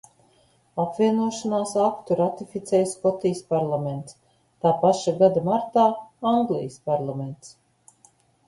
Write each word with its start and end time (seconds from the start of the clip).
Apvienošanās 0.83 1.73
aktu 1.87 2.17
ratificēja 2.21 2.87
Skotijas 2.93 3.43
parlaments, 3.53 4.17
tā 4.65 4.73
paša 4.87 5.15
gada 5.23 5.45
martā– 5.51 5.87
Anglijas 6.35 6.81
parlaments. 6.93 7.55